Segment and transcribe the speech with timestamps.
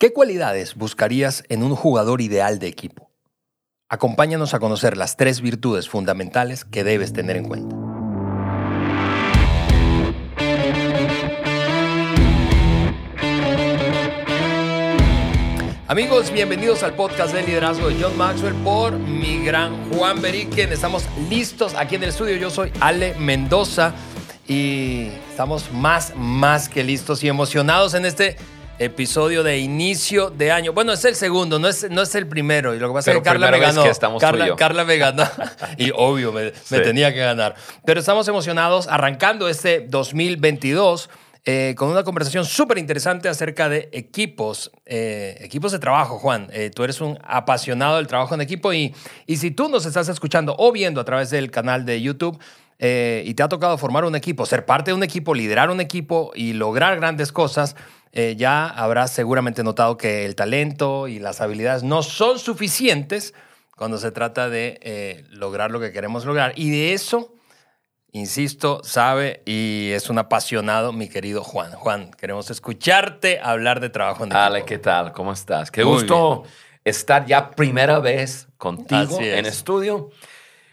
[0.00, 3.10] ¿Qué cualidades buscarías en un jugador ideal de equipo?
[3.90, 7.76] Acompáñanos a conocer las tres virtudes fundamentales que debes tener en cuenta.
[15.86, 20.72] Amigos, bienvenidos al podcast de liderazgo de John Maxwell por mi gran Juan Beriken.
[20.72, 22.38] Estamos listos aquí en el estudio.
[22.38, 23.92] Yo soy Ale Mendoza
[24.48, 28.38] y estamos más, más que listos y emocionados en este
[28.80, 30.72] episodio de inicio de año.
[30.72, 32.74] Bueno, es el segundo, no es, no es el primero.
[32.74, 33.84] Y lo que pasa es que Carla me ganó.
[34.18, 35.24] Carla, Carla, me ganó.
[35.76, 36.50] y obvio, me,
[36.80, 37.54] tenía que ganar.
[37.84, 41.10] Pero estamos emocionados arrancando este 2022.
[41.46, 46.48] Eh, con una conversación súper interesante acerca de equipos, eh, equipos de trabajo, Juan.
[46.52, 48.94] Eh, tú eres un apasionado del trabajo en equipo y,
[49.26, 52.38] y si tú nos estás escuchando o viendo a través del canal de YouTube,
[52.82, 56.32] y te ha tocado formar un equipo, ser parte de un equipo, liderar un equipo
[56.34, 57.76] y lograr grandes cosas,
[58.12, 63.34] eh, ya habrás seguramente notado que el talento y las habilidades no son suficientes
[63.76, 66.52] cuando se trata de eh, lograr lo que queremos lograr.
[66.56, 67.32] Y de eso,
[68.10, 71.72] insisto, sabe y es un apasionado mi querido Juan.
[71.72, 74.40] Juan, queremos escucharte hablar de trabajo en equipo.
[74.40, 75.12] Ale, ¿qué tal?
[75.12, 75.70] ¿Cómo estás?
[75.70, 76.42] Qué gusto
[76.82, 80.10] estar ya primera vez contigo en estudio.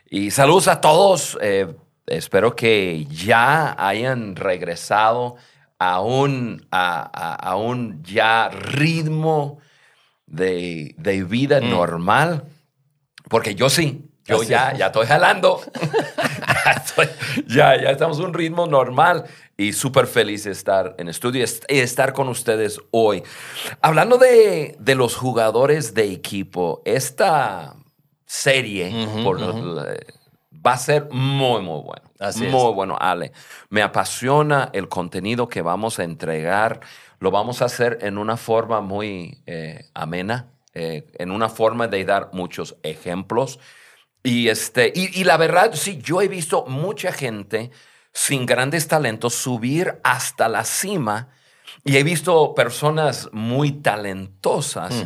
[0.10, 1.38] Y saludos a todos.
[1.40, 1.68] Eh,
[2.08, 5.36] espero que ya hayan regresado
[5.80, 9.60] a un, a, un ya ritmo
[10.26, 10.96] de,
[11.30, 11.70] vida mm.
[11.70, 12.46] normal,
[13.30, 15.62] porque yo sí, yo ya, ya estoy jalando,
[17.48, 21.78] ya, ya, estamos en un ritmo normal y súper feliz de estar en estudio y
[21.80, 23.24] estar con ustedes hoy.
[23.82, 27.76] Hablando de, de los jugadores de equipo, esta
[28.26, 28.92] serie,
[29.24, 29.40] por,
[30.66, 32.12] va a ser muy, muy bueno.
[32.50, 33.32] muy bueno, Ale.
[33.70, 36.82] Me apasiona el contenido que vamos a entregar.
[37.20, 42.06] Lo vamos a hacer en una forma muy eh, amena, eh, en una forma de
[42.06, 43.60] dar muchos ejemplos.
[44.24, 47.72] Y, este, y, la verdad, sí, yo he visto mucha gente
[48.12, 51.30] sin grandes talentos subir hasta la cima
[51.84, 55.06] y he visto personas muy talentosas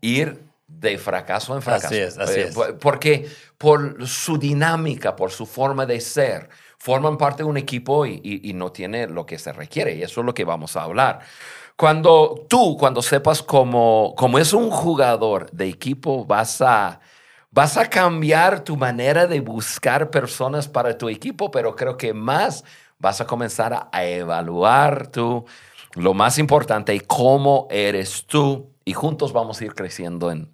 [0.00, 1.86] ir de fracaso en fracaso.
[1.88, 2.56] Así es, así eh, es.
[2.80, 6.48] Porque por su dinámica, por su forma de ser,
[6.78, 9.96] forman parte de un equipo y, no tiene lo que se requiere.
[9.96, 11.20] Y eso es lo que vamos a hablar.
[11.74, 17.00] Cuando tú, cuando sepas cómo, cómo es un jugador de equipo, vas a,
[17.50, 22.64] vas a cambiar tu manera de buscar personas para tu equipo, pero creo que más
[22.98, 25.44] vas a comenzar a, evaluar tú
[25.94, 30.48] lo más importante, cómo eres tú y juntos vamos a ir creciendo en,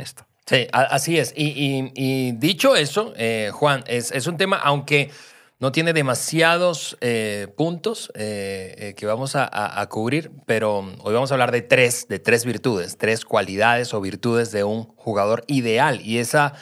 [0.00, 0.26] esto.
[0.46, 1.32] Sí, así es.
[1.36, 5.12] Y, dicho eso, eh, Juan, es, un tema, aunque
[5.60, 11.52] no tiene demasiados eh, puntos eh, que vamos a, cubrir, pero hoy vamos a hablar
[11.52, 16.00] de tres, de tres virtudes, tres cualidades o virtudes de un jugador ideal.
[16.00, 16.54] Y esa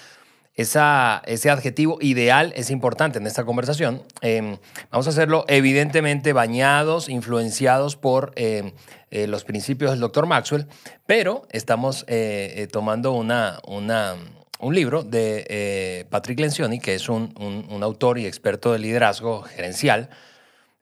[0.56, 4.02] esa, ese adjetivo ideal es importante en esta conversación.
[4.22, 4.56] Em,
[4.90, 8.72] vamos a hacerlo evidentemente bañados, influenciados por em,
[9.10, 10.66] eh, los principios del doctor Maxwell,
[11.04, 14.16] pero estamos eh, eh, tomando una, una,
[14.58, 17.34] un libro de Patrick Lencioni, que es un,
[17.70, 20.08] un, autor y experto de liderazgo gerencial.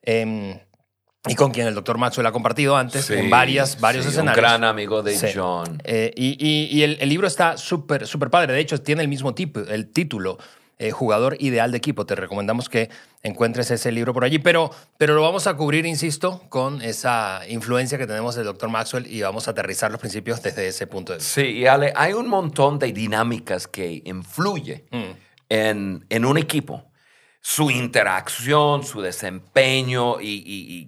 [0.01, 0.57] Em,
[1.27, 4.37] y con quien el doctor Maxwell ha compartido antes en varias, varios escenarios.
[4.37, 5.81] Un gran amigo de John.
[5.83, 8.53] Eh, y, el, libro está súper, súper padre.
[8.53, 10.37] De hecho, tiene el mismo tipo, el título,
[10.77, 12.05] eh, Jugador Ideal de Equipo.
[12.05, 12.89] Te recomendamos que
[13.23, 14.39] encuentres ese libro por allí.
[14.39, 19.07] Pero, pero lo vamos a cubrir, insisto, con esa influencia que tenemos del doctor Maxwell
[19.07, 21.41] y vamos a aterrizar los principios desde ese punto de vista.
[21.41, 25.11] Sí, y Ale, hay un montón de dinámicas que influyen mm.
[25.49, 26.91] en, en, un equipo.
[27.41, 30.87] Su interacción, su desempeño y y,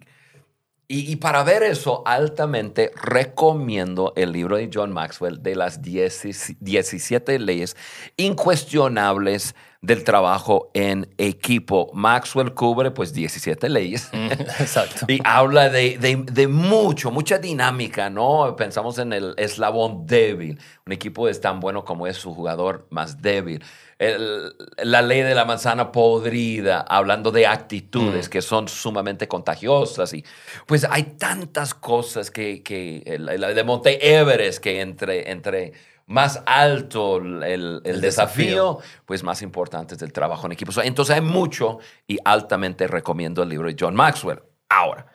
[1.18, 7.76] para ver eso, altamente recomiendo el libro de John Maxwell de las 17 leyes
[8.16, 9.54] incuestionables
[9.88, 11.90] del trabajo en equipo.
[11.94, 14.10] Maxwell cubre pues 17 leyes.
[14.12, 15.06] Exacto.
[15.12, 18.54] y habla de, de, mucho, mucha dinámica, ¿no?
[18.58, 20.60] Pensamos en el eslabón débil.
[20.86, 23.64] Un equipo es tan bueno como es su jugador más débil
[24.00, 28.30] la ley de la manzana podrida, hablando de actitudes mm.
[28.30, 30.14] que son sumamente contagiosas.
[30.14, 30.24] Y
[30.68, 35.74] pues hay tantas cosas que, que la, de Monte Everest, que entre, entre
[36.08, 40.72] más alto el, desafío, pues más importante es el trabajo en equipo.
[40.82, 44.42] Entonces hay mucho y altamente recomiendo el libro de John Maxwell.
[44.70, 45.06] Ahora,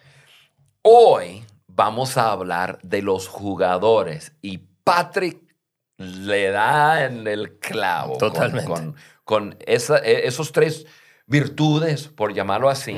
[0.83, 5.41] hoy vamos a hablar de los jugadores y Patrick
[5.97, 8.19] le da en el clavo.
[8.19, 8.93] Totalmente.
[9.25, 9.77] Con, e,
[10.25, 10.87] esos tres
[11.27, 12.95] virtudes, por llamarlo así.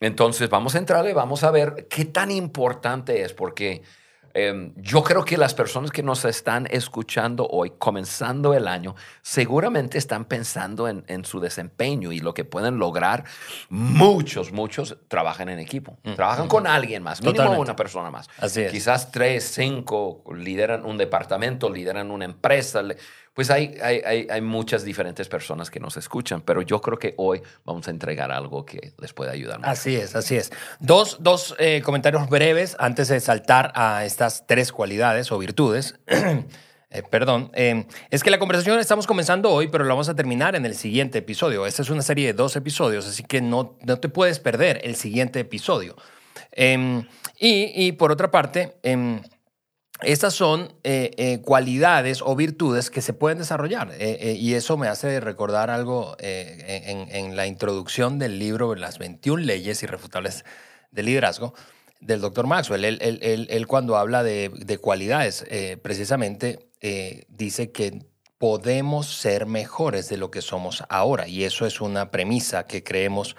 [0.00, 3.82] Entonces, vamos a entrar y vamos a ver qué tan importante es, porque
[4.34, 9.96] Eh, yo creo que las personas que nos están escuchando hoy, comenzando el año, seguramente
[9.96, 13.24] están pensando en, en su desempeño y lo que pueden lograr.
[13.68, 17.62] Muchos, muchos trabajan en equipo, trabajan con alguien más, mínimo Totalmente.
[17.62, 18.28] una persona más.
[18.38, 18.72] Así es.
[18.72, 22.82] Quizás tres, cinco lideran un departamento, lideran una empresa.
[23.34, 27.14] Pues hay, hay, hay, hay muchas diferentes personas que nos escuchan, pero yo creo que
[27.16, 29.58] hoy vamos a entregar algo que les pueda ayudar.
[29.64, 30.52] Así es, así es.
[30.78, 35.98] Dos, dos eh, comentarios breves antes de saltar a estas tres cualidades o virtudes.
[36.94, 40.54] Eh, perdón, eh, es que la conversación estamos comenzando hoy, pero la vamos a terminar
[40.54, 41.66] en el siguiente episodio.
[41.66, 44.94] Esta es una serie de dos episodios, así que no, no te puedes perder el
[44.94, 45.96] siguiente episodio.
[46.52, 47.04] Em,
[47.36, 49.20] y, y por otra parte, em,
[50.06, 53.92] estas son eh, eh, cualidades o virtudes que se pueden desarrollar.
[53.98, 59.42] eh, y eso me hace recordar algo en, en la introducción del libro Las 21
[59.42, 60.44] leyes irrefutables
[60.90, 61.54] del liderazgo
[62.00, 62.84] del doctor Maxwell.
[62.84, 65.44] Él, él- él- él cuando habla de, de cualidades,
[65.82, 66.68] precisamente
[67.28, 68.02] dice que
[68.38, 71.26] podemos ser mejores de lo que somos ahora.
[71.28, 73.36] Y eso es una premisa que creemos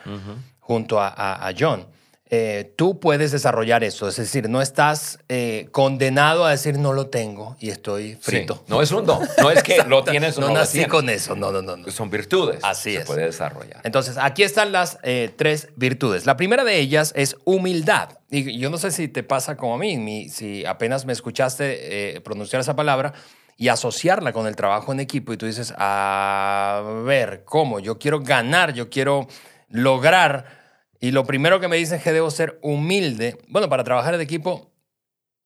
[0.59, 1.85] junto a, a- a John.
[2.31, 7.05] Eh, tú puedes desarrollar eso, es decir, no estás eh, condenado a decir no lo
[7.07, 8.55] tengo y estoy frito.
[8.55, 11.07] Sí, No es un don, no es que lo tienes o no no, nací con
[11.09, 11.77] eso, no, no, no.
[11.77, 11.91] no.
[11.91, 12.61] Son virtudes.
[12.63, 13.05] Así se es.
[13.05, 13.79] puede desarrollar.
[13.83, 16.25] Entonces, aquí están las eh, tres virtudes.
[16.25, 18.09] La primera de ellas es humildad.
[18.31, 22.19] Y yo no sé si te pasa como a mí, mi- si apenas me escuchaste
[22.23, 23.13] pronunciar esa palabra
[23.55, 27.79] y asociarla con el trabajo en equipo y tú dices, a ver, ¿cómo?
[27.79, 29.27] Yo quiero ganar, yo quiero
[29.69, 30.54] lograr.
[30.99, 33.37] Y lo primero que me dicen es que debo ser humilde.
[33.47, 34.71] Bueno, para trabajar en equipo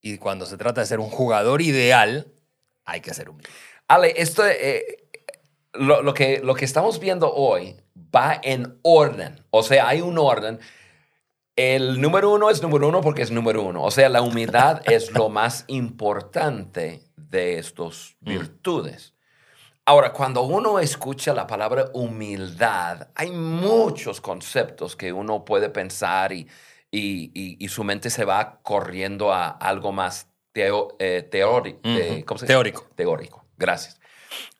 [0.01, 2.27] y cuando se trata de ser un jugador ideal,
[2.85, 3.49] hay que ser humilde.
[3.87, 5.07] Ale, esto, eh,
[5.73, 7.75] lo, lo que, lo que estamos viendo hoy
[8.13, 9.43] va en orden.
[9.49, 10.59] O sea, hay un orden.
[11.55, 13.83] El número uno es número uno porque es número uno.
[13.83, 19.13] O sea, la humildad es lo más importante de estas virtudes.
[19.89, 26.47] Ahora, cuando uno escucha la palabra humildad, hay muchos conceptos que uno puede pensar y,
[26.91, 31.79] y- y- y su mente se va corriendo a algo más teo- eh, teórico.
[32.45, 32.87] Teórico.
[32.93, 33.99] Teórico, gracias.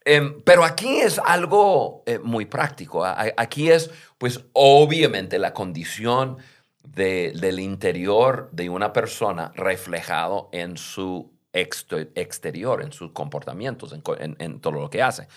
[0.04, 3.06] Em, pero aquí es algo eh, muy práctico.
[3.06, 6.38] Aquí es, pues, obviamente la condición
[6.84, 14.18] de- del interior de una persona reflejado en su exterior, en sus comportamientos, en, co-
[14.20, 15.28] en- en todo lo que hace.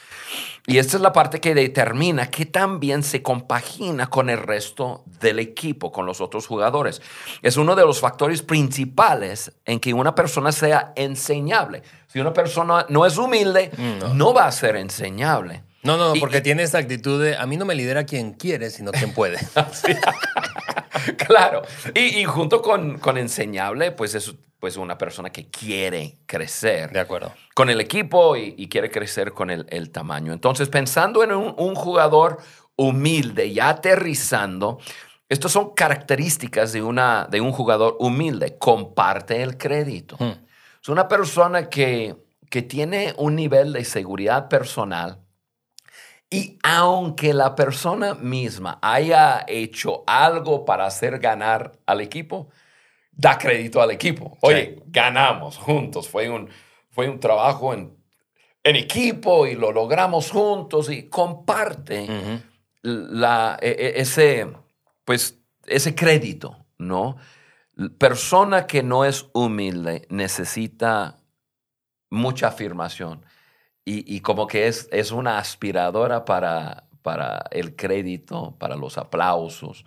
[0.67, 5.39] Y esta es la parte que determina que también se compagina con el resto del
[5.39, 7.01] equipo, con los otros jugadores.
[7.41, 11.83] Es uno de los factores principales en que una persona sea enseñable.
[12.09, 13.71] Si una persona no es humilde,
[14.15, 15.63] no, va a ser enseñable.
[15.83, 18.69] No, no, porque y- tiene esta actitud de a mí no me lidera quien quiere,
[18.71, 19.39] sino quien puede.
[21.27, 21.63] claro.
[21.95, 26.93] Y, y junto con, con enseñable, pues es pues una persona que quiere crecer.
[26.93, 27.33] De acuerdo.
[27.53, 30.33] con el equipo y, y quiere crecer con el, el tamaño.
[30.33, 32.39] Entonces, pensando en un, un jugador
[32.77, 34.79] humilde, ya aterrizando,
[35.29, 38.57] estas son características de, una, de un jugador humilde.
[38.57, 40.15] Comparte el crédito.
[40.21, 40.45] Hmm.
[40.81, 42.15] Es una persona que,
[42.49, 45.19] que tiene un nivel de seguridad personal
[46.31, 52.49] y aunque la persona misma haya hecho algo para hacer ganar al equipo,
[53.23, 54.37] da crédito al equipo.
[54.41, 56.09] Oye, ganamos juntos.
[56.09, 56.49] Fue un,
[56.91, 57.97] fue un trabajo en,
[58.65, 62.09] en equipo y lo logramos juntos y comparte
[62.83, 64.49] la, e- e- ese,
[65.05, 67.17] pues, ese crédito, ¿no?
[67.97, 71.17] Persona que no es humilde necesita
[72.11, 73.25] mucha afirmación
[73.85, 79.85] y, y como que es, es una aspiradora para, para el crédito, para los aplausos.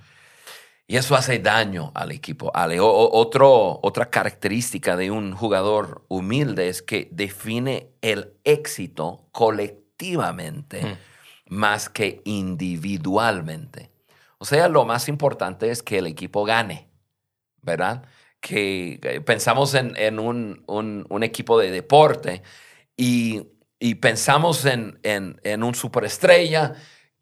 [0.87, 2.51] Y eso hace daño al equipo.
[2.53, 9.27] Ale, O- o- otro, otra característica de un jugador humilde es que define el éxito
[9.31, 11.55] colectivamente Mm.
[11.55, 13.91] más que individualmente.
[14.37, 16.87] O sea, lo más importante es que el equipo gane,
[17.61, 18.03] ¿verdad?
[18.39, 22.43] Que eh, pensamos en, en un, un- un equipo de deporte
[22.95, 23.41] y,
[23.79, 26.73] y pensamos en, en- en un superestrella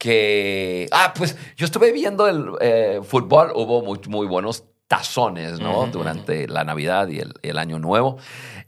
[0.08, 5.88] que, ah, pues yo estuve viendo el eh, fútbol, hubo muy, muy buenos tazones, ¿no?
[5.88, 8.18] Durante la Navidad y el, el Año Nuevo.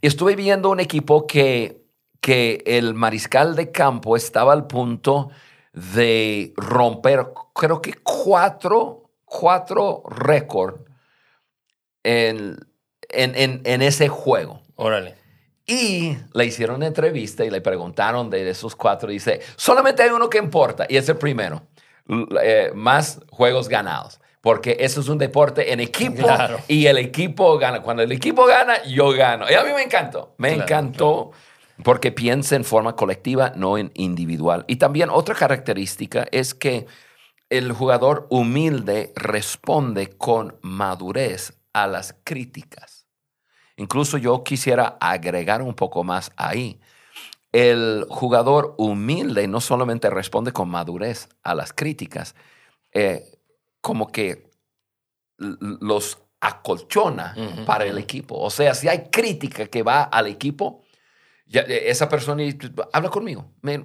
[0.00, 1.82] Y estuve viendo un equipo que,
[2.22, 5.28] que el mariscal de campo estaba al punto
[5.74, 10.80] de romper, creo que cuatro, cuatro récords
[12.02, 12.56] en,
[13.10, 14.62] en, en- en ese juego.
[14.76, 15.14] Órale.
[15.66, 19.08] Y le hicieron una entrevista y le preguntaron de esos cuatro.
[19.10, 21.62] Dice, solamente hay uno que importa y es el primero.
[22.42, 24.20] Eh, más juegos ganados.
[24.42, 26.60] porque eso es un deporte en equipo Claro.
[26.68, 27.82] y el equipo gana.
[27.82, 29.44] Cuando el equipo gana, yo gano.
[29.50, 31.30] Y a mí me encantó, me Claro, encantó
[31.82, 34.64] porque piensa en forma colectiva, no en individual.
[34.68, 36.86] Y también otra característica es que
[37.50, 42.95] el jugador humilde responde con madurez a las críticas.
[43.76, 46.80] Incluso yo quisiera agregar un poco más ahí.
[47.52, 52.34] El jugador humilde no solamente responde con madurez a las críticas,
[52.92, 53.38] eh,
[53.80, 54.50] como que
[55.38, 57.34] los acolchona
[57.66, 58.38] para el equipo.
[58.38, 60.82] O sea, si hay crítica que va al equipo,
[61.46, 62.42] ya, eh, esa persona
[62.92, 63.84] habla conmigo, me-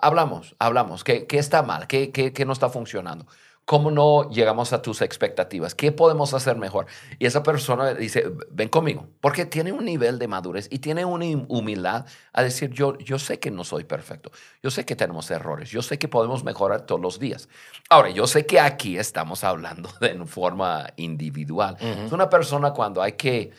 [0.00, 1.86] hablamos, hablamos, ¿qué, qué está mal?
[1.86, 3.26] ¿Qué, qué, qué no está funcionando?
[3.64, 5.74] ¿Cómo no llegamos a tus expectativas?
[5.76, 6.86] ¿Qué podemos hacer mejor?
[7.20, 11.24] Y esa persona dice, ven conmigo, porque tiene un nivel de madurez y tiene una
[11.26, 14.32] hum- humildad a decir, yo, yo sé que no soy perfecto,
[14.64, 17.48] yo sé que tenemos errores, yo sé que podemos mejorar todos los días.
[17.88, 21.76] Ahora, yo sé que aquí estamos hablando de forma individual.
[21.80, 22.06] Ujú.
[22.06, 23.52] Es una persona cuando hay que,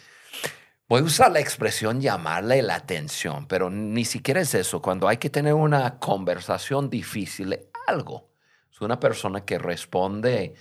[0.90, 5.16] voy a usar la expresión llamarle la atención, pero ni siquiera es eso, cuando hay
[5.16, 7.58] que tener una conversación difícil,
[7.88, 8.33] algo.
[8.74, 10.56] Es una persona que responde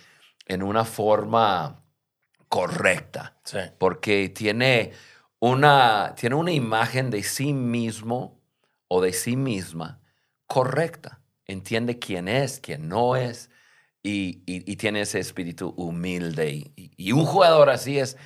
[0.47, 1.83] en una forma
[2.49, 3.59] correcta Sí.
[3.79, 4.93] porque tiene
[5.41, 8.39] una, tiene una imagen de sí mismo
[8.89, 10.01] o de sí misma
[10.47, 11.21] correcta.
[11.47, 13.49] Entiende quién es, quién no es,
[14.03, 16.51] y, y- y tiene ese espíritu humilde.
[16.51, 18.19] Y, y- y un jugador así es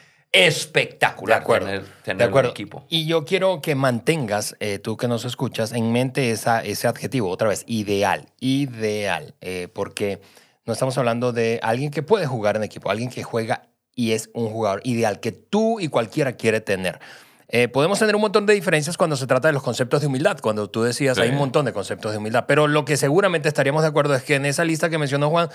[0.45, 2.50] espectacular De acuerdo, tener, tener De acuerdo.
[2.50, 2.85] un equipo.
[2.88, 7.31] Y yo quiero que mantengas, eh, tú que nos escuchas, en mente esa, ese adjetivo,
[7.31, 10.21] otra vez, ideal, ideal, eh, porque
[10.64, 13.62] no estamos hablando de alguien que puede jugar en equipo, alguien que juega
[13.95, 17.00] y es un jugador ideal, que tú y cualquiera quiere tener.
[17.49, 20.38] Eh, podemos tener un montón de diferencias cuando se trata de los conceptos de humildad.
[20.41, 21.23] Cuando tú decías, Sí.
[21.23, 22.45] hay un montón de conceptos de humildad.
[22.49, 25.49] Pero lo que seguramente estaríamos de acuerdo es que en esa lista que mencionó Juan,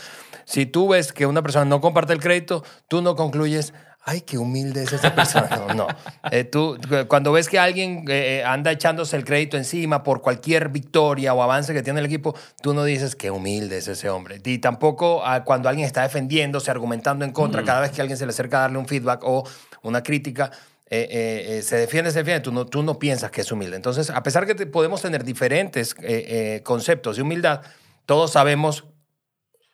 [0.46, 4.38] si tú ves que una persona no comparte el crédito, tú no concluyes, ay, qué
[4.38, 5.50] humilde es esa persona.
[5.68, 5.88] No, no.
[6.32, 6.78] Eh, tú,
[7.10, 11.74] cuando ves que alguien eh, anda echándose el crédito encima por cualquier victoria o avance
[11.74, 14.42] que tiene el equipo, tú no dices, qué humilde es ese hombre.
[14.44, 18.26] Y tampoco ah, cuando alguien está defendiéndose, argumentando en contra, cada vez que alguien se
[18.26, 19.44] le acerca a darle un feedback o
[19.84, 20.52] una crítica,
[20.94, 23.78] eh, eh, eh, se defiende, se defiende, tú no, tú no piensas que es humilde.
[23.78, 26.26] Entonces, a pesar que te- podemos tener diferentes eh,
[26.58, 27.62] eh, conceptos de humildad,
[28.06, 28.84] todos sabemos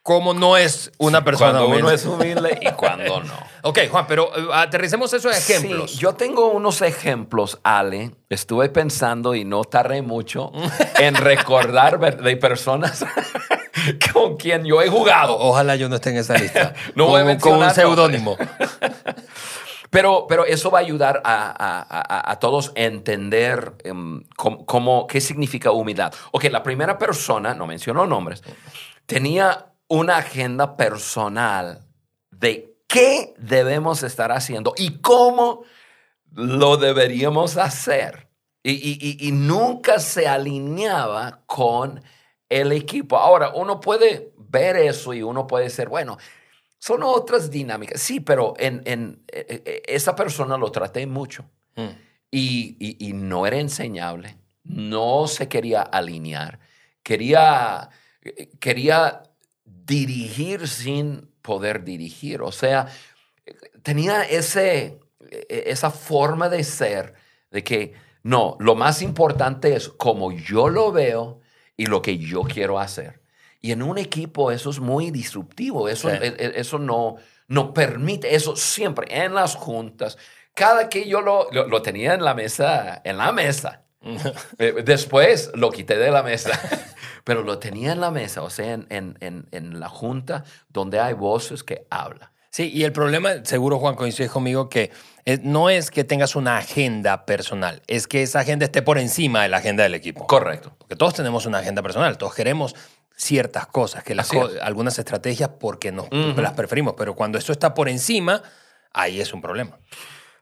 [0.03, 1.83] cómo no es una persona Cuando humilde.
[1.83, 3.33] uno es humilde y cuando no.
[3.63, 5.91] Ok, Juan, pero aterricemos esos ejemplos.
[5.91, 8.11] Sí, yo tengo unos ejemplos, Ale.
[8.29, 10.51] Estuve pensando y no tardé mucho
[10.99, 13.03] en recordar de personas
[14.13, 15.37] con quien yo he jugado.
[15.37, 16.73] Ojalá yo no esté en esa lista.
[16.95, 18.37] No voy a con, con un seudónimo.
[19.89, 25.07] Pero, pero eso va a ayudar a, a- a- a todos a entender em, cómo,
[25.07, 26.13] qué significa humildad.
[26.31, 28.43] Ok, la primera persona, no mencionó nombres,
[29.05, 31.85] tenía una agenda personal
[32.31, 35.63] de qué debemos estar haciendo y cómo
[36.31, 38.27] lo deberíamos hacer.
[38.63, 42.03] Y, y- y- y nunca se alineaba con
[42.49, 43.17] el equipo.
[43.17, 46.17] Ahora, uno puede ver eso y uno puede ser, bueno,
[46.87, 48.01] son otras dinámicas.
[48.01, 51.89] Sí, pero en, en- eh, eh, esa persona lo traté mucho Mm.
[52.31, 56.59] y, y- y no era enseñable, no se quería alinear,
[57.03, 57.89] quería,
[58.59, 59.23] quería
[59.65, 62.41] dirigir sin poder dirigir.
[62.41, 62.87] O sea,
[63.83, 67.13] tenía ese, eh, esa forma de ser
[67.51, 71.39] de que no, lo más importante es como yo lo veo
[71.77, 73.21] y lo que yo quiero hacer.
[73.61, 76.15] Y en un equipo eso es muy disruptivo, eso, Sí.
[76.21, 77.15] eh, eh, eso no,
[77.47, 80.17] no permite, eso siempre en las juntas,
[80.53, 83.83] cada que yo lo, lo, lo tenía en la mesa, en la mesa.
[84.59, 86.51] Eh, Después lo quité de la mesa,
[87.23, 90.99] pero lo tenía en la mesa, o sea, en, en- en- en la junta donde
[90.99, 92.29] hay voces que hablan.
[92.49, 94.91] Sí, y el problema, seguro Juan coincide conmigo, que
[95.25, 99.43] es- no es que tengas una agenda personal, es que esa agenda esté por encima
[99.43, 100.25] de la agenda del equipo.
[100.25, 100.73] Correcto.
[100.77, 102.75] Porque todos tenemos una agenda personal, todos queremos
[103.17, 106.39] ciertas cosas, que las co- algunas estrategias porque no Ujú.
[106.39, 108.43] las preferimos, pero cuando esto está por encima,
[108.93, 109.79] ahí es un problema.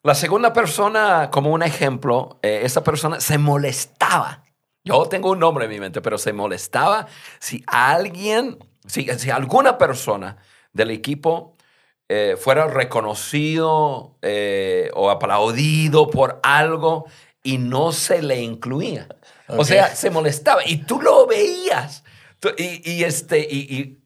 [0.04, 4.44] La segunda persona, como un ejemplo, eh, esa persona se molestaba.
[4.84, 7.08] Yo tengo un nombre en mi mente, pero se molestaba
[7.40, 10.38] si alguien, si, si alguna persona
[10.74, 11.56] del equipo
[12.08, 17.06] eh, fuera reconocido eh, o aplaudido por algo
[17.42, 19.08] y no se le incluía.
[19.48, 19.66] O Ok.
[19.66, 22.04] sea, se molestaba y tú lo veías.
[22.58, 24.02] Y, y este, y- y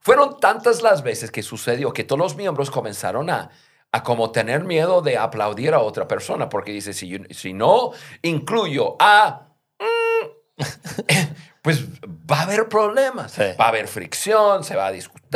[0.00, 3.50] fueron tantas las veces que sucedió que todos los miembros comenzaron a,
[3.92, 7.92] a como tener miedo de aplaudir a otra persona, porque dice, si, yo- si no
[8.22, 9.48] incluyo a
[9.80, 10.26] mm,
[11.62, 13.42] pues va a haber problemas, Sí.
[13.58, 15.30] va a haber fricción, se va a discutir,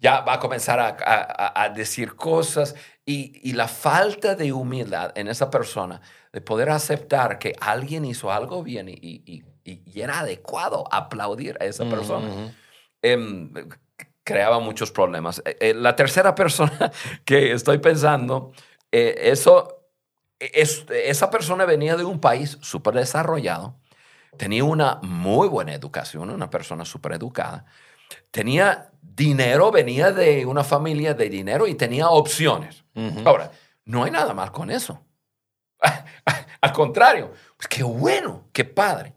[0.00, 2.74] ya va a comenzar a, a- a decir cosas
[3.04, 6.00] y, y la falta de humildad en esa persona,
[6.32, 11.56] de poder aceptar que alguien hizo algo bien y, y- y- y era adecuado aplaudir
[11.60, 12.30] a esa persona,
[13.02, 13.52] em,
[14.22, 15.42] creaba muchos problemas.
[15.44, 16.90] Eh, eh, la tercera persona
[17.24, 18.52] que estoy pensando,
[18.92, 19.88] eh, eso,
[20.38, 23.78] es, esa persona venía de un país súper desarrollado,
[24.36, 27.64] tenía una muy buena educación, una persona súper educada,
[28.30, 32.84] tenía dinero, venía de una familia de dinero y tenía opciones.
[33.26, 33.50] Ahora,
[33.84, 35.02] no hay nada mal con eso.
[36.60, 39.14] Al contrario, pues qué bueno, qué padre.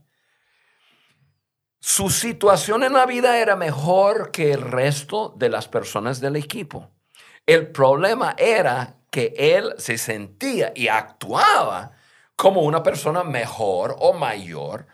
[1.80, 6.90] Su situación en la vida era mejor que el resto de las personas del equipo.
[7.46, 11.92] El problema era que él se sentía y actuaba
[12.36, 14.88] como una persona mejor o mayor,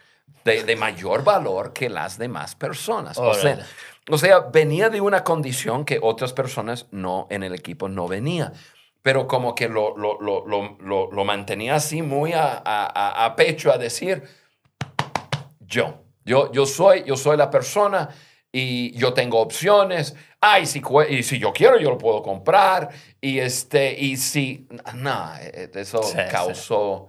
[0.46, 3.18] de, de mayor valor que las demás personas.
[3.18, 3.64] O sea, Órale.
[4.10, 8.54] o sea, venía de una condición que otras personas no en el equipo no venía.
[9.02, 13.26] Pero como que lo, lo, lo, lo, lo- lo mantenía así muy a, a- a-
[13.26, 14.24] a pecho a decir,
[15.60, 18.10] yo, yo, yo, soy, yo soy la persona
[18.52, 20.16] y yo tengo opciones.
[20.42, 22.90] Ah, y si, y si yo quiero, yo lo puedo comprar.
[23.22, 24.68] Y, este, y si...
[24.96, 26.32] No, eh, eso Sí, sí.
[26.32, 27.08] causó...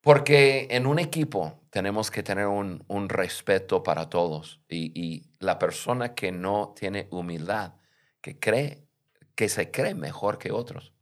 [0.00, 4.60] Porque en un equipo tenemos que tener un, un respeto para todos.
[4.68, 7.74] Y, y la persona que no tiene humildad,
[8.20, 8.84] que cree,
[9.34, 10.92] que se cree mejor que otros,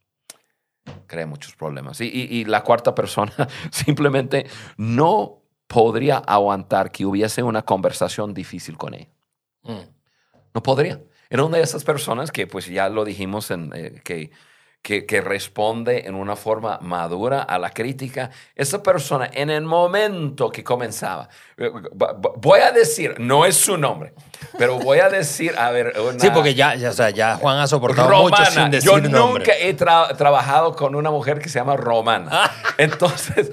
[1.07, 2.01] crea muchos problemas.
[2.01, 3.33] Y, y- y la cuarta persona
[3.71, 9.09] simplemente no podría aguantar que hubiese una conversación difícil con ella.
[9.63, 9.81] Mm.
[10.55, 11.01] No podría.
[11.29, 14.31] Era una de esas personas que, pues ya lo dijimos, en, eh, que,
[14.81, 18.31] que, que responde en una forma madura a la crítica.
[18.55, 21.69] Esa persona, en el momento que comenzaba, eh,
[22.37, 24.15] voy a decir, no es su nombre,
[24.57, 27.59] pero voy a decir, a ver, una- Sí, porque ya, ya, o sea, ya Juan
[27.59, 28.47] ha soportado mucho Romana.
[28.63, 29.41] sin decir Yo nombre.
[29.41, 32.49] nunca he tra- trabajado con una mujer que se llama Romana.
[32.79, 33.51] Entonces,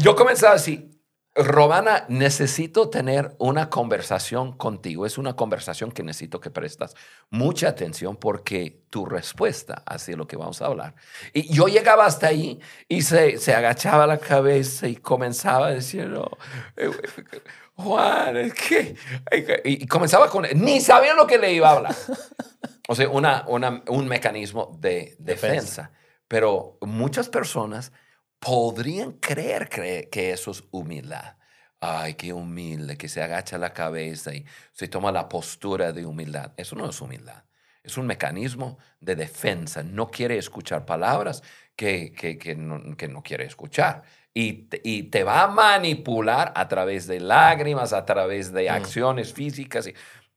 [0.00, 0.88] yo comenzaba así.
[1.34, 5.06] Romana, necesito tener una conversación contigo.
[5.06, 6.94] Es una conversación que necesito que prestas
[7.30, 10.94] mucha atención porque tu respuesta hacia lo que vamos a hablar.
[11.32, 16.06] Y yo llegaba hasta ahí y se, se agachaba la cabeza y comenzaba a decir,
[16.06, 16.28] no,
[16.76, 16.90] eh,
[17.76, 18.94] Juan, es que...
[19.64, 20.46] Y comenzaba con...
[20.56, 21.94] Ni sabía lo que le iba a hablar.
[22.88, 25.92] O sea, una, una- un mecanismo de defensa.
[26.28, 27.92] Pero muchas personas
[28.44, 31.36] podrían creer cre- que eso es humildad.
[31.80, 36.52] Ay, qué humilde, que se agacha la cabeza y se toma la postura de humildad.
[36.56, 37.44] Eso no es humildad.
[37.84, 39.82] Es un mecanismo de defensa.
[39.82, 41.42] No quiere escuchar palabras
[41.76, 44.02] que, que- que no, que no quiere escuchar.
[44.34, 49.32] Y te, y te va a manipular a través de lágrimas, a través de acciones
[49.32, 49.88] físicas.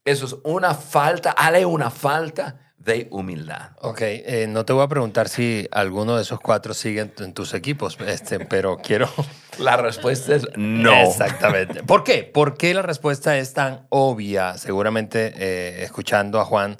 [0.03, 3.71] eso es una falta, hale una falta de humildad.
[3.81, 7.53] Ok, eh, no te voy a preguntar si alguno de esos cuatro sigue en, tus
[7.53, 9.09] equipos, este, pero quiero...
[9.57, 10.93] La respuesta es no.
[11.03, 11.81] Exactamente.
[11.83, 12.23] ¿Por qué?
[12.23, 14.57] ¿Por qué la respuesta es tan obvia?
[14.57, 16.75] Seguramente eh, escuchando a Juan,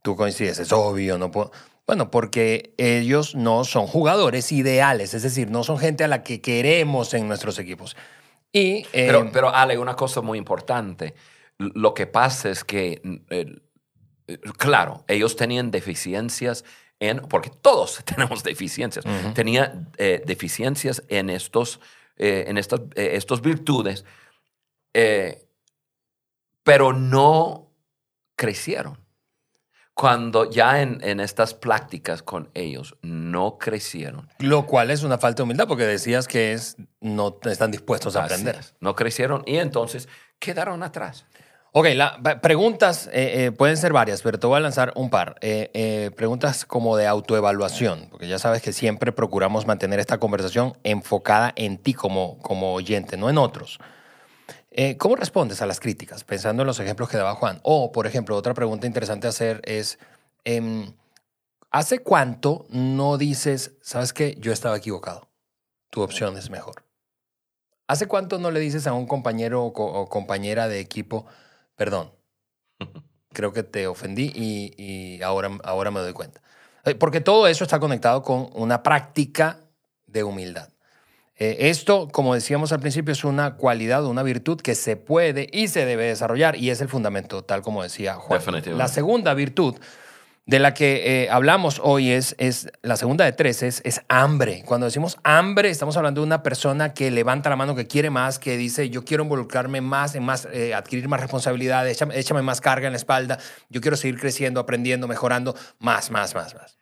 [0.00, 1.52] tú coincides, es obvio, no puedo...
[1.86, 6.40] Bueno, porque ellos no son jugadores ideales, es decir, no son gente a la que
[6.40, 7.94] queremos en nuestros equipos.
[8.50, 11.14] Y, eh, Pero, pero Ale, una cosa muy importante.
[11.58, 13.60] Lo que pasa es que, eh,
[14.56, 16.64] claro, ellos tenían deficiencias
[17.00, 21.80] en, porque todos tenemos deficiencias, tenían eh, deficiencias en estos,
[22.16, 24.04] eh, en estas, eh, estos virtudes,
[26.62, 27.72] pero no
[28.36, 29.02] crecieron.
[29.92, 35.38] Cuando ya en, en estas prácticas con ellos no crecieron, lo cual es una falta
[35.38, 38.56] de humildad, porque decías que es, no están dispuestos a así aprender.
[38.56, 40.08] es, no crecieron y entonces
[40.40, 41.26] quedaron atrás.
[41.76, 45.34] Ok, la, preguntas eh, eh, pueden ser varias, pero te voy a lanzar un par.
[45.40, 51.52] Eh, preguntas como de autoevaluación, porque ya sabes que siempre procuramos mantener esta conversación enfocada
[51.56, 53.80] en ti como, como oyente, no en otros.
[54.98, 56.22] ¿Cómo respondes a las críticas?
[56.22, 57.58] Pensando en los ejemplos que daba Juan.
[57.64, 59.98] O, por ejemplo, otra pregunta interesante hacer es,
[60.44, 60.94] em,
[61.72, 65.28] ¿hace cuánto no dices, sabes qué, yo estaba equivocado?
[65.90, 66.84] Tu opción es mejor.
[67.88, 71.26] ¿Hace cuánto no le dices a un compañero o, co- o compañera de equipo,
[71.76, 72.12] perdón,
[73.32, 76.40] creo que te ofendí y, y ahora, ahora me doy cuenta?
[76.84, 79.60] Eh, Porque todo eso está conectado con una práctica
[80.06, 80.68] de humildad.
[81.36, 85.66] Eh, esto, como decíamos al principio, es una cualidad una virtud que se puede y
[85.66, 88.38] se debe desarrollar y es el fundamento, tal como decía Juan.
[88.78, 89.74] La segunda virtud
[90.46, 94.62] de la que eh, hablamos hoy es, es la segunda de tres, es, es hambre.
[94.66, 98.38] Cuando decimos hambre, estamos hablando de una persona que levanta la mano, que quiere más,
[98.38, 102.60] que dice, yo quiero involucrarme más, en más, eh, adquirir más responsabilidades, échame, échame más
[102.60, 103.38] carga en la espalda,
[103.70, 106.78] yo quiero seguir creciendo, aprendiendo, mejorando, más, más, más, más.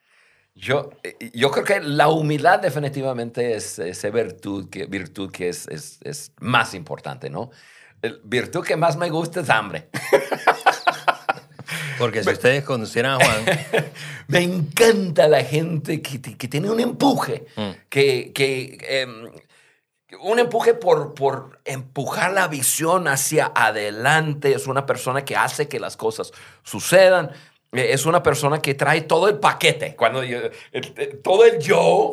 [0.54, 5.68] Yo, eh, yo creo que la humildad definitivamente es esa virtud que, virtud que es,
[5.68, 7.50] es, es más importante, ¿no?
[8.02, 9.88] El virtud que más me gusta es hambre.
[12.02, 13.44] Porque si ustedes conocieran a Juan.
[14.28, 17.70] me encanta la gente que, que tiene un empuje, Mm.
[17.88, 19.30] que, que em,
[20.20, 24.52] un empuje por, por empujar la visión hacia adelante.
[24.52, 26.32] Es una persona que hace que las cosas
[26.64, 27.30] sucedan.
[27.72, 29.94] Eh, Es una persona que trae todo el paquete.
[29.96, 30.40] Cuando yo-
[30.72, 32.12] el- todo el yo,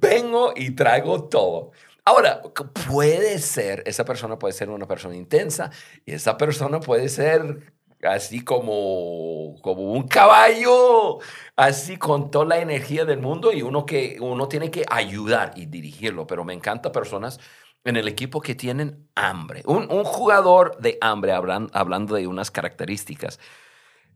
[0.00, 1.70] vengo y traigo todo.
[2.04, 2.40] Ahora,
[2.88, 5.70] puede ser, esa persona puede ser una persona intensa
[6.04, 11.18] y esa persona puede ser así como, como un caballo,
[11.56, 15.66] así con toda la energía del mundo y uno que uno tiene que ayudar y
[15.66, 16.26] dirigirlo.
[16.26, 17.40] Pero me encanta personas
[17.84, 19.62] en el equipo que tienen hambre.
[19.66, 23.38] Un, un jugador de hambre, hablan- hablando de unas características.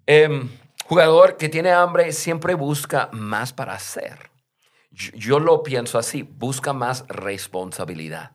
[0.07, 0.49] Em,
[0.85, 4.31] jugador que tiene hambre siempre busca más para hacer.
[4.90, 8.33] Yo, yo lo pienso así, busca más responsabilidad.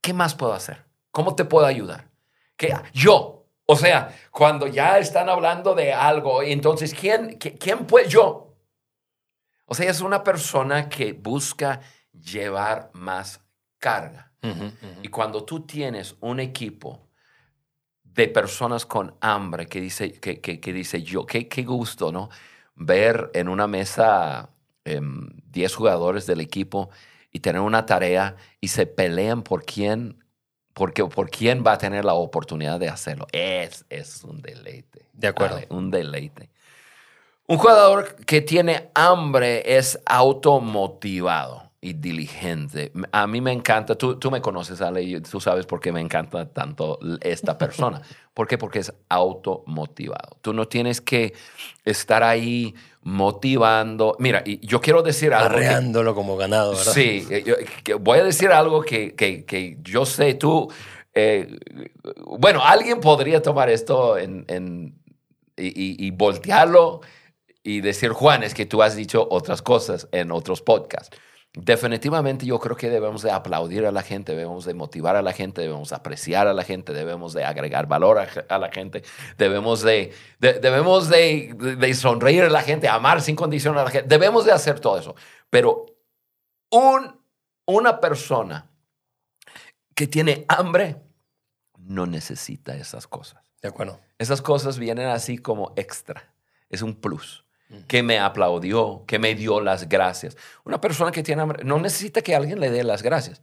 [0.00, 0.84] ¿Qué más puedo hacer?
[1.12, 2.10] ¿Cómo te puedo ayudar?
[2.56, 2.74] ¿Qué?
[2.92, 3.35] Yo.
[3.66, 8.08] O sea, cuando ya están hablando de algo, entonces, ¿quién, qui- quién puede?
[8.08, 8.54] Yo.
[9.66, 11.80] O sea, es una persona que busca
[12.12, 13.40] llevar más
[13.78, 14.32] carga.
[15.02, 17.08] Y cuando tú tienes un equipo
[18.04, 22.28] de personas con hambre que dice, que, que- que dice yo, qué, qué gusto, ¿no?
[22.76, 24.50] Ver en una mesa
[24.84, 26.90] em, 10 jugadores del equipo
[27.32, 30.24] y tener una tarea y se pelean por quién,
[30.76, 33.26] porque, por quién va a tener la oportunidad de hacerlo.
[33.32, 35.06] Es, es un deleite.
[35.14, 35.58] De acuerdo.
[35.70, 36.50] Un deleite.
[37.46, 42.90] Un jugador que tiene hambre es automotivado y diligente.
[43.12, 46.00] A mí me encanta, tú, tú me conoces, Ale, y tú sabes por qué me
[46.00, 48.02] encanta tanto esta persona.
[48.34, 48.58] ¿Por qué?
[48.58, 50.36] Porque es automotivado.
[50.42, 51.32] Tú no tienes que
[51.84, 54.16] estar ahí motivando.
[54.18, 55.50] Mira, y yo quiero decir algo.
[55.58, 56.92] que- Arreándolo como ganado, ¿verdad?
[56.92, 60.70] Sí, eh, yo- que voy a decir algo que, que- que yo sé, tú,
[61.14, 61.56] eh,
[62.38, 64.94] bueno, alguien podría tomar esto en, en-
[65.56, 67.00] y, y- y voltearlo
[67.62, 71.16] y decir, Juan, es que tú has dicho otras cosas en otros podcasts.
[71.58, 75.32] Definitivamente yo creo que debemos de aplaudir a la gente, debemos de motivar a la
[75.32, 79.02] gente, debemos apreciar a la gente, debemos de agregar valor a, a la gente,
[79.38, 83.84] debemos de, de- debemos de, de- de sonreír a la gente, amar sin condición a
[83.84, 85.14] la gente, debemos de hacer todo eso.
[85.48, 85.86] Pero
[86.70, 87.18] un,
[87.64, 88.68] una persona
[89.94, 90.96] que tiene hambre
[91.78, 93.42] no necesita esas cosas.
[93.62, 93.98] De acuerdo.
[94.18, 96.34] Esas cosas vienen así como extra.
[96.68, 97.45] Es un plus.
[97.88, 100.36] Que me aplaudió, que me dio las gracias.
[100.64, 103.40] Una persona que tiene hambre no necesita que alguien le dé las gracias.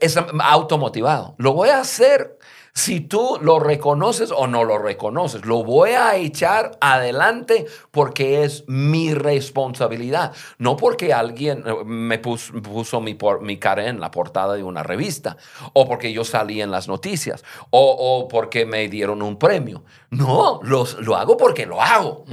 [0.00, 1.34] Es automotivado.
[1.38, 2.38] Lo voy a hacer
[2.74, 5.44] si tú lo reconoces o no lo reconoces.
[5.44, 10.32] Lo voy a echar adelante porque es mi responsabilidad.
[10.58, 14.62] No porque alguien eh, me pus- puso mi, por- mi cara en la portada de
[14.62, 15.36] una revista
[15.74, 19.82] o porque yo salí en las noticias o, o porque me dieron un premio.
[20.10, 22.24] No, los- lo hago porque lo hago.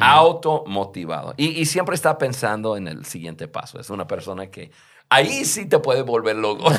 [0.00, 1.34] Automotivado.
[1.36, 3.80] Y, y siempre está pensando en el siguiente paso.
[3.80, 4.70] Es una persona que
[5.10, 6.72] ahí sí te puede volver loco.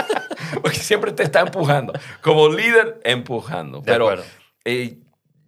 [0.62, 1.92] porque siempre te está empujando.
[2.22, 3.78] Como líder, empujando.
[3.78, 4.16] De Pero
[4.64, 4.98] eh,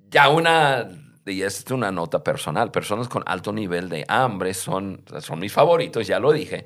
[0.09, 0.89] ya una,
[1.27, 6.07] y es una nota personal, personas con alto nivel de hambre son, son mis favoritos,
[6.07, 6.65] ya lo dije.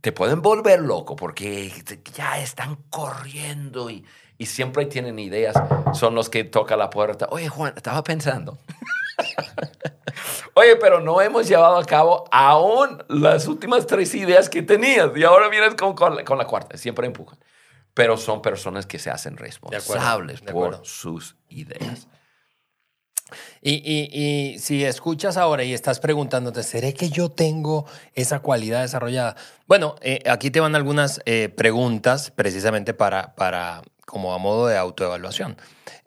[0.00, 1.72] Te pueden volver loco porque
[2.14, 4.04] ya están corriendo y,
[4.38, 5.56] y siempre tienen ideas.
[5.92, 7.26] Son los que tocan la puerta.
[7.30, 8.58] Oye, Juan, estaba pensando.
[10.58, 15.22] Oye, pero no hemos llevado a cabo aún las últimas tres ideas que tenías y
[15.22, 16.76] ahora vienes con, con la, con la cuarta.
[16.76, 17.38] Siempre empujan.
[17.94, 22.08] Pero son personas que se hacen responsables de por sus ideas.
[23.60, 24.08] Y, y-
[24.54, 29.36] y si escuchas ahora y estás preguntándote, ¿seré que yo tengo esa cualidad desarrollada?
[29.66, 34.78] Bueno, eh, aquí te van algunas eh, preguntas precisamente para, para, como a modo de
[34.78, 35.58] autoevaluación.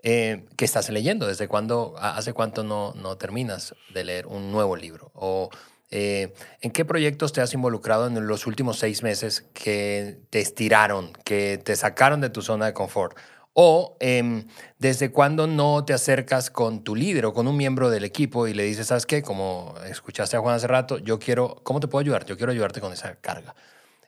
[0.01, 1.27] Eh, ¿Qué estás leyendo?
[1.27, 5.11] ¿Desde cuándo, hace cuánto no, no terminas de leer un nuevo libro?
[5.13, 5.51] ¿O
[5.91, 11.13] eh, en qué proyectos te has involucrado en los últimos seis meses que te estiraron,
[11.23, 13.15] que te sacaron de tu zona de confort?
[13.53, 14.47] O em,
[14.79, 18.55] desde cuándo no te acercas con tu líder o con un miembro del equipo y
[18.55, 19.21] le dices, ¿sabes qué?
[19.21, 22.25] Como escuchaste a Juan hace rato, yo quiero, ¿cómo te puedo ayudar?
[22.25, 23.53] Yo quiero ayudarte con esa carga.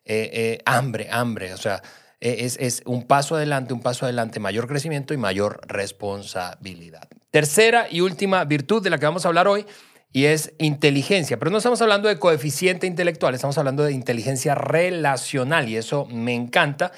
[0.06, 1.82] Eh, eh, hambre, hambre, o sea, eh,
[2.24, 7.08] es, es un paso adelante, un paso adelante, mayor crecimiento y mayor responsabilidad.
[7.32, 9.66] Tercera y última virtud de la que vamos a hablar hoy,
[10.14, 11.38] y es inteligencia.
[11.38, 16.34] Pero no estamos hablando de coeficiente intelectual, estamos hablando de inteligencia relacional y eso me
[16.34, 16.92] encanta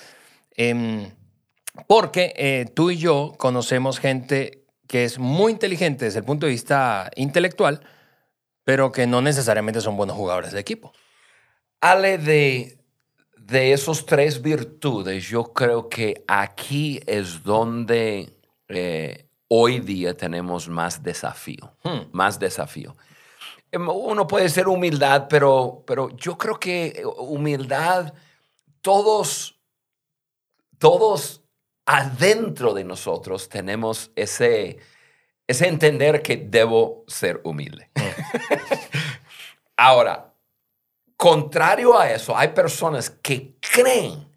[0.55, 1.09] em,
[1.87, 6.51] porque eh, tú y yo conocemos gente que es muy inteligente desde el punto de
[6.51, 7.81] vista intelectual,
[8.63, 10.93] pero que no necesariamente son buenos jugadores de equipo.
[11.81, 12.74] Ale, de,
[13.45, 18.33] de esos tres virtudes, yo creo que aquí es donde
[18.67, 22.09] eh, hoy día tenemos más desafío, Hmm.
[22.11, 22.95] más desafío.
[23.71, 28.13] Em, Uno puede ser humildad, pero, pero yo creo que humildad,
[28.81, 29.59] todos,
[30.79, 31.43] todos
[31.85, 34.79] adentro de nosotros tenemos ese,
[35.45, 37.91] ese entender que debo ser humilde.
[39.77, 40.24] Ahora,
[41.15, 44.29] contrario a eso, hay personas que creen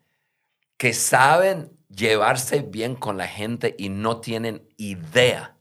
[0.77, 5.57] que saben llevarse bien con la gente y no tienen idea.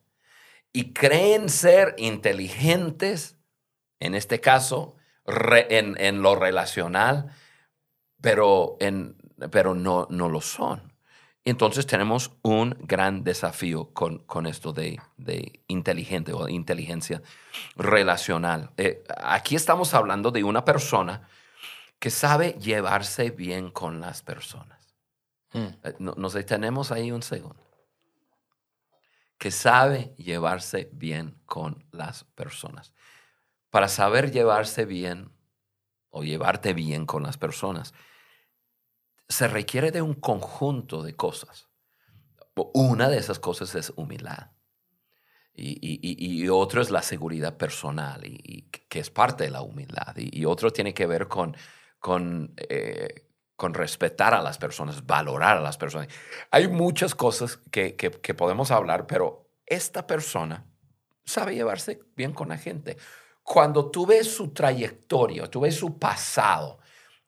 [0.71, 3.37] Y creen ser inteligentes,
[3.99, 7.31] en este caso, en, en lo relacional,
[8.21, 9.17] pero, en,
[9.51, 10.86] pero no, no lo son.
[11.49, 17.21] Entonces tenemos un gran desafío con, con esto de, de inteligente o inteligencia
[17.77, 18.71] relacional.
[18.75, 21.27] Eh, aquí estamos hablando de una persona
[21.99, 24.93] que sabe llevarse bien con las personas.
[25.53, 25.59] Mm.
[25.83, 27.63] Eh, no- Nos detenemos ahí un segundo.
[29.37, 32.91] Que sabe llevarse bien con las personas.
[33.69, 35.31] Para saber llevarse bien
[36.09, 37.93] o llevarte bien con las personas,
[39.29, 41.67] se requiere de un conjunto de cosas.
[42.73, 44.51] Una de esas cosas es humildad.
[45.53, 50.15] Y, y- otro es la seguridad personal, y, que es parte de la humildad.
[50.15, 51.55] Y, otro tiene que ver con,
[51.99, 56.09] con, eh, con respetar a las personas, valorar a las personas.
[56.51, 60.63] Hay muchas cosas que, que- que podemos hablar, pero esta persona
[61.25, 62.97] sabe llevarse bien con la gente.
[63.41, 66.79] Cuando tú ves su trayectoria, tú ves su pasado,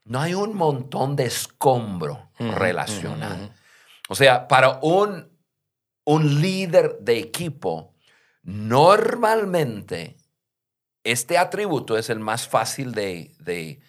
[0.10, 3.54] no hay un montón de escombro Ujú, relacional.
[4.10, 5.30] O sea, para un,
[6.04, 7.94] un líder de equipo,
[8.44, 10.18] normalmente
[11.04, 13.80] este atributo es el más fácil de, de-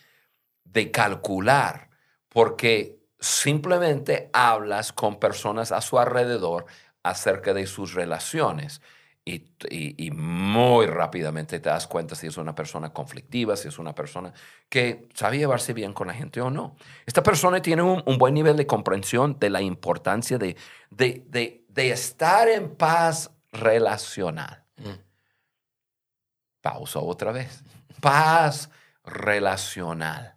[0.64, 1.88] de calcular
[2.28, 6.66] porque simplemente hablas con personas a su alrededor
[7.02, 8.82] acerca de sus relaciones.
[9.24, 9.34] Y,
[9.68, 13.94] y- y muy rápidamente te das cuenta si es una persona conflictiva, si es una
[13.94, 14.32] persona
[14.68, 16.74] que sabe llevarse bien con la gente o no.
[17.04, 20.56] Esta persona tiene un, un buen nivel de comprensión de la importancia de,
[20.90, 24.64] de, de- de estar en paz relacional.
[24.78, 24.98] Mm.
[26.62, 27.62] Pausa otra vez.
[28.00, 28.70] Paz
[29.04, 30.36] relacional.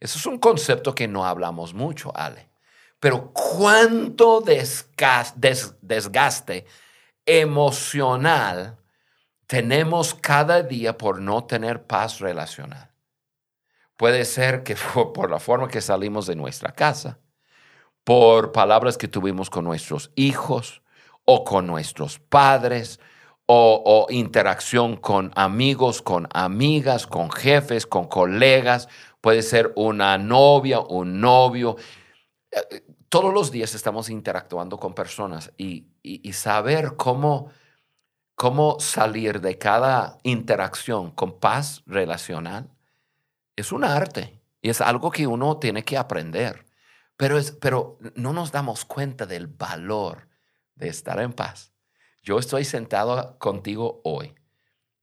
[0.00, 2.50] Eso es un concepto que no hablamos mucho, Ale.
[3.00, 6.66] Pero cuánto desgas- des- desgaste
[7.26, 8.78] emocional
[9.46, 12.90] tenemos cada día por no tener paz relacional.
[13.96, 17.18] Puede ser que fue por la forma que salimos de nuestra casa,
[18.02, 20.82] por palabras que tuvimos con nuestros hijos
[21.24, 23.00] o con nuestros padres,
[23.46, 28.88] o, o interacción con amigos, con amigas, con jefes, con colegas.
[29.20, 31.76] Puede ser una novia, un novio.
[33.14, 35.86] Todos los días estamos interactuando con personas y,
[36.32, 37.48] saber cómo,
[38.34, 42.68] cómo salir de cada interacción con paz relacional
[43.54, 46.66] es un arte y es algo que uno tiene que aprender.
[47.16, 50.28] Pero, es, pero no nos damos cuenta del valor
[50.74, 51.72] de estar en paz.
[52.20, 54.34] Yo estoy sentado contigo hoy,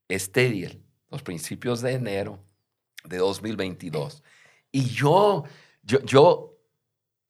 [0.09, 0.71] este día,
[1.09, 2.43] los principios de enero
[3.05, 4.21] de 2022,
[4.69, 5.45] y yo,
[5.83, 6.50] yo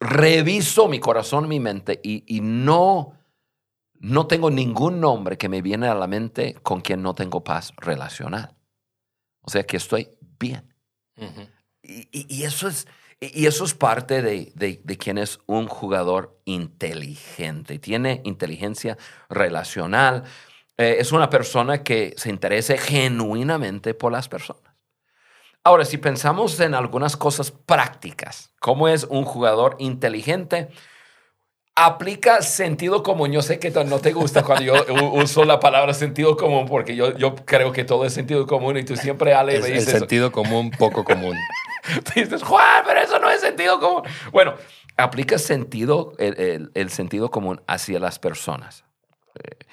[0.01, 3.13] reviso mi corazón, mi mente, y, y no,
[3.99, 7.71] no tengo ningún nombre que me viene a la mente con quien no tengo paz
[7.77, 8.55] relacional.
[9.41, 10.09] O sea que estoy
[10.39, 10.73] bien.
[11.83, 12.87] Y, y- y eso es,
[13.19, 17.77] y eso es parte de, de, de quien es un jugador inteligente.
[17.79, 18.97] Tiene inteligencia
[19.29, 20.23] relacional.
[20.77, 24.70] Eh, es una persona que se interese genuinamente por las personas.
[25.63, 30.69] Ahora, si pensamos en algunas cosas prácticas, ¿cómo es un jugador inteligente?
[31.75, 33.31] Aplica sentido común.
[33.31, 37.15] Yo sé que no te gusta cuando yo uso la palabra sentido común porque yo,
[37.17, 39.99] yo creo que todo es sentido común y tú siempre, Ale, Es me el dices,
[39.99, 41.35] sentido común, poco común.
[42.03, 44.03] Tú dices, Juan, pero eso no es sentido común.
[44.31, 44.53] Bueno,
[44.97, 48.83] aplica sentido, el, el- el sentido común hacia las personas.
[49.43, 49.65] Eh,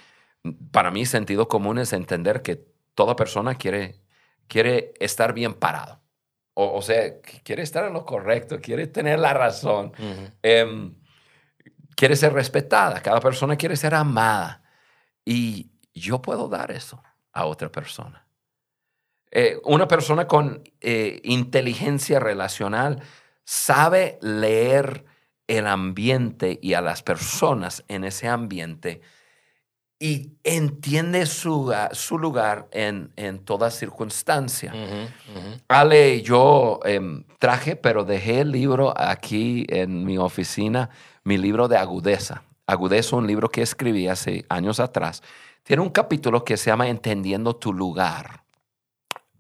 [0.70, 4.00] para mí, sentido común es entender que toda persona quiere,
[4.48, 6.00] quiere estar bien parado.
[6.54, 9.92] O, o sea, quiere estar en lo correcto, quiere tener la razón,
[10.42, 10.94] em,
[11.94, 14.62] quiere ser respetada, cada persona quiere ser amada.
[15.24, 18.26] Y yo puedo dar eso a otra persona.
[19.30, 23.02] Eh, una persona con eh, inteligencia relacional
[23.44, 25.04] sabe leer
[25.46, 29.00] el ambiente y a las personas en ese ambiente
[29.98, 34.72] y entiende su, su lugar en, en toda circunstancia.
[35.66, 40.90] Ale, yo em, traje, pero dejé el libro aquí en mi oficina,
[41.24, 42.44] mi libro de agudeza.
[42.66, 45.22] Agudeza, un libro que escribí hace años atrás.
[45.64, 48.44] Tiene un capítulo que se llama Entendiendo tu lugar.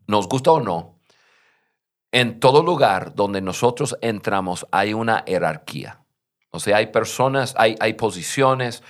[0.06, 0.98] Nos gusta o no,
[2.10, 6.00] en todo lugar donde nosotros entramos hay una jerarquía.
[6.58, 8.82] O sea, hay personas, hay, hay posiciones,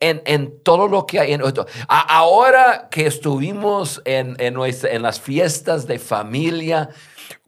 [0.00, 1.32] en, todo lo que hay.
[1.32, 1.42] En,
[1.88, 6.90] ahora que estuvimos en, en, las fiestas de familia,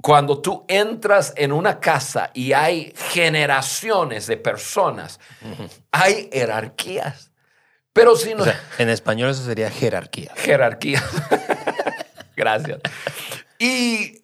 [0.01, 5.21] cuando tú entras en una casa y hay generaciones de personas,
[5.93, 7.31] hay jerarquías.
[7.93, 8.45] Pero si no...
[8.79, 10.33] en español eso sería jerarquía.
[10.37, 11.03] Jerarquía.
[12.37, 12.81] Gracias.
[13.59, 14.23] Y,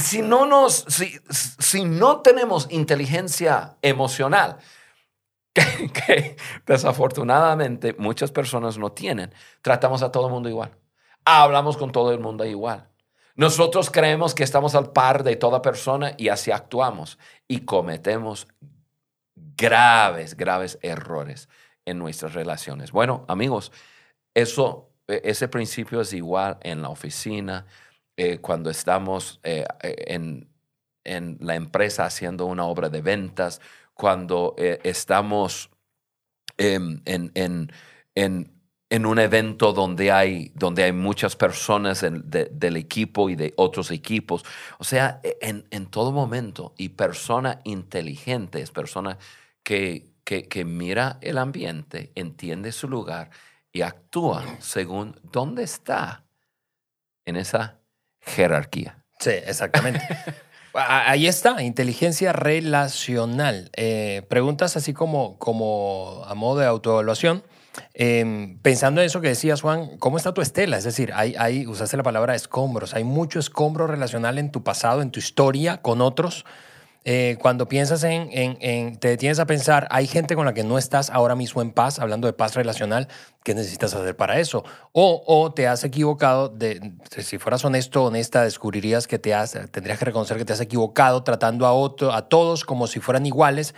[0.00, 1.18] si no nos, si,
[1.58, 4.58] si no tenemos inteligencia emocional,
[5.54, 6.36] que,
[6.66, 9.32] desafortunadamente muchas personas no tienen.
[9.62, 10.76] Tratamos a todo el mundo igual.
[11.24, 12.88] Hablamos con todo el mundo igual.
[13.36, 18.48] Nosotros creemos que estamos al par de toda persona y así actuamos y cometemos
[19.34, 21.48] graves, graves errores
[21.84, 22.92] en nuestras relaciones.
[22.92, 23.72] Bueno, amigos,
[24.34, 27.66] eso, e, ese principio es igual en la oficina,
[28.16, 30.50] eh, cuando estamos eh, en,
[31.04, 33.60] en la empresa haciendo una obra de ventas,
[34.00, 35.68] cuando eh, estamos
[36.56, 43.90] en, en, un evento donde hay, donde hay muchas personas del equipo y de otros
[43.90, 44.42] equipos.
[44.78, 46.72] O sea, e, en, todo momento.
[46.78, 49.18] Y persona inteligente es persona
[49.62, 53.28] que, que, mira el ambiente, entiende su lugar
[53.70, 56.24] y actúa según dónde está
[57.26, 57.80] en esa
[58.22, 59.04] jerarquía.
[59.18, 60.00] Sí, exactamente.
[60.72, 63.70] Ahí está, inteligencia relacional.
[63.76, 67.42] Eh, preguntas así como, como a modo de autoevaluación.
[67.94, 70.76] Em, pensando en eso que decías, Juan, ¿cómo está tu estela?
[70.76, 75.02] Es decir, hay, hay, usaste la palabra escombros, hay mucho escombro relacional en tu pasado,
[75.02, 76.44] en tu historia con otros
[77.04, 78.28] eh, cuando piensas en,
[78.98, 81.98] te detienes a pensar, hay gente con la que no estás ahora mismo en paz,
[81.98, 83.08] hablando de paz relacional,
[83.42, 84.64] ¿qué necesitas hacer para eso?
[84.92, 89.98] O, o te has equivocado, de, si fueras honesto, honesta, descubrirías que te has, tendrías
[89.98, 93.74] que reconocer que te has equivocado tratando a, otro, a todos como si fueran iguales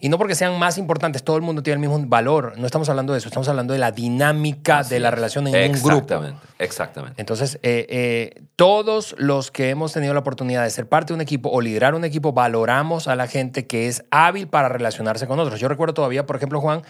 [0.00, 2.54] y no porque sean más importantes, todo el mundo tiene el mismo valor.
[2.58, 5.82] No estamos hablando de eso, estamos hablando de la dinámica de la relación en un
[5.82, 5.92] grupo.
[5.92, 7.20] Exactamente, exactamente.
[7.20, 11.20] Entonces, eh, eh, todos los que hemos tenido la oportunidad de ser parte de un
[11.20, 15.38] equipo o liderar un equipo, valoramos a la gente que es hábil para relacionarse con
[15.38, 15.60] otros.
[15.60, 16.82] Yo recuerdo todavía, por ejemplo, Juan,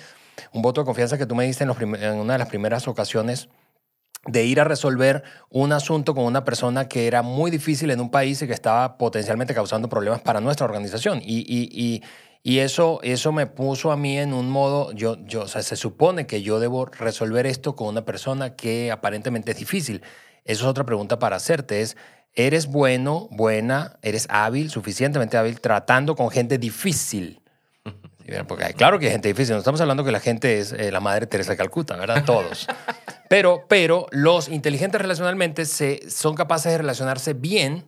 [0.53, 3.49] un voto de confianza que tú me diste en, en una de las primeras ocasiones
[4.27, 8.11] de ir a resolver un asunto con una persona que era muy difícil en un
[8.11, 11.21] país y que estaba potencialmente causando problemas para nuestra organización.
[11.23, 12.03] Y, y, y,
[12.47, 15.77] y eso, eso me puso a mí en un modo, yo, yo, o sea, se
[15.77, 20.03] supone que yo debo resolver esto con una persona que aparentemente es difícil.
[20.45, 21.97] Eso es otra pregunta para hacerte, es,
[22.35, 27.41] ¿eres bueno, buena, eres hábil, suficientemente hábil tratando con gente difícil?
[28.47, 31.01] Porque claro que hay gente difícil, no estamos hablando que la gente es eh, la
[31.01, 32.27] madre Teresa de Calcuta, ¿verdad?
[32.27, 32.67] Todos.
[33.31, 37.85] Pero, pero los inteligentes relacionalmente se, son capaces de relacionarse bien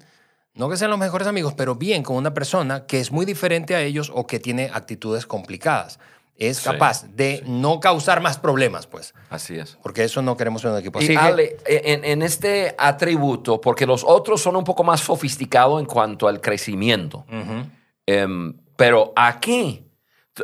[0.57, 3.75] no que sean los mejores amigos, pero bien con una persona que es muy diferente
[3.75, 5.99] a ellos o que tiene actitudes complicadas.
[6.39, 9.15] Es capaz de no causar más problemas, pues.
[9.31, 9.79] Así es.
[9.83, 10.99] Porque eso no queremos en un equipo.
[10.99, 15.87] Así y Ale, en, este atributo, porque los otros son un poco más sofisticados en
[15.87, 17.25] cuanto al crecimiento.
[18.05, 19.87] Em, pero aquí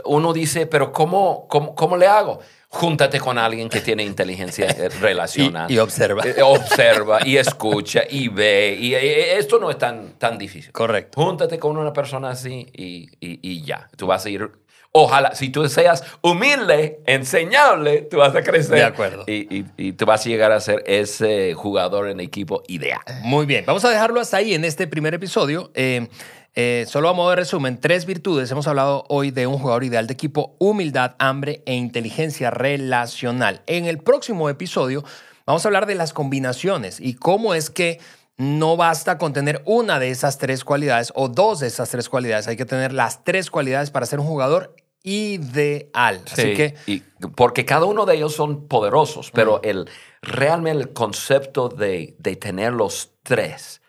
[0.06, 2.40] uno dice, pero ¿cómo, cómo, cómo le hago?
[2.72, 4.66] Júntate con alguien que tiene inteligencia
[5.00, 5.70] relacional.
[5.70, 6.22] y, observa.
[6.24, 8.76] Eh, observa y escucha y ve.
[8.80, 10.72] Y, eh, esto no es tan, tan difícil.
[10.72, 11.22] Correcto.
[11.22, 13.88] Júntate con una persona así y, y, ya.
[13.96, 14.50] Tú vas a ir.
[14.90, 18.76] Ojalá, si tú seas humilde, enseñable, tú vas a crecer.
[18.76, 19.24] De acuerdo.
[19.26, 23.00] Y, y, tú vas a llegar a ser ese jugador en equipo ideal.
[23.22, 23.64] Muy bien.
[23.66, 25.70] Vamos a dejarlo hasta ahí en este primer episodio.
[25.74, 26.08] Eh,
[26.54, 28.50] eh, solo a modo de resumen, tres virtudes.
[28.50, 33.62] Hemos hablado hoy de un jugador ideal de equipo, humildad, hambre e inteligencia relacional.
[33.66, 35.02] En el próximo episodio
[35.46, 38.00] vamos a hablar de las combinaciones y cómo es que
[38.36, 42.48] no basta con tener una de esas tres cualidades o dos de esas tres cualidades.
[42.48, 46.22] Hay que tener las tres cualidades para ser un jugador ideal.
[46.30, 46.74] Así que.
[47.34, 49.88] porque cada uno de ellos son poderosos, pero el,
[50.20, 53.81] realmente el concepto de, de tener los tres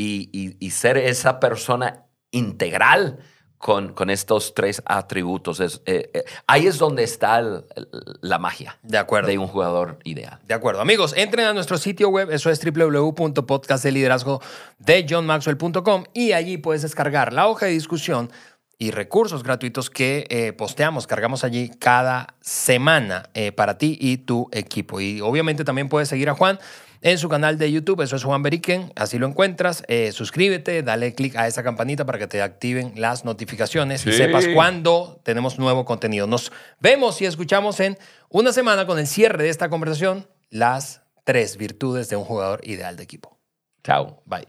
[0.00, 3.18] y, ser esa persona integral
[3.58, 5.58] con, con estos tres atributos.
[5.58, 7.88] Es, eh, eh, ahí es donde está el- el-
[8.20, 9.28] la magia De acuerdo.
[9.28, 10.38] de un jugador ideal.
[10.46, 10.80] De acuerdo.
[10.80, 14.40] Amigos, entren a nuestro sitio web, eso es www.podcastdeliderazgo
[14.78, 18.30] de johnmaxwell.com y allí puedes descargar la hoja de discusión
[18.78, 24.48] y recursos gratuitos que eh, posteamos, cargamos allí cada semana eh, para ti y tu
[24.52, 25.00] equipo.
[25.00, 26.60] Y obviamente también puedes seguir a Juan
[27.00, 29.84] en su canal de YouTube, eso es Juan Beriken, así lo encuentras.
[29.88, 34.46] Eh, suscríbete, dale click a esa campanita para que te activen las notificaciones y sepas
[34.48, 36.26] cuándo tenemos nuevo contenido.
[36.26, 41.56] Nos vemos y escuchamos en una semana con el cierre de esta conversación, las tres
[41.56, 43.38] virtudes de un jugador ideal de equipo.
[43.84, 44.22] Chao.
[44.26, 44.48] Bye.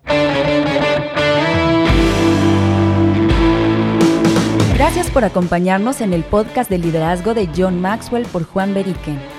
[4.74, 9.39] Gracias por acompañarnos en el podcast de liderazgo de John Maxwell por Juan Beriken.